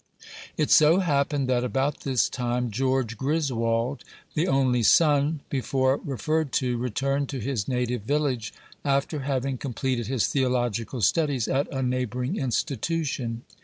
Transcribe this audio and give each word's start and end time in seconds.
It 0.57 0.71
so 0.71 0.97
happened 1.01 1.47
that, 1.49 1.63
about 1.63 1.99
this 1.99 2.27
time, 2.27 2.71
George 2.71 3.17
Griswold, 3.19 4.03
the 4.33 4.47
only 4.47 4.81
son 4.81 5.41
before 5.47 5.97
referred 6.03 6.51
to, 6.53 6.75
returned 6.77 7.29
to 7.29 7.39
his 7.39 7.67
native 7.67 8.01
village, 8.01 8.51
after 8.83 9.19
having 9.19 9.59
completed 9.59 10.07
his 10.07 10.25
theological 10.25 11.01
studies 11.01 11.47
at 11.47 11.71
a 11.71 11.83
neighboring 11.83 12.35
institution. 12.35 13.43